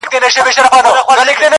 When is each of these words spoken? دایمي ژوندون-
دایمي 0.09 0.29
ژوندون- 0.33 1.49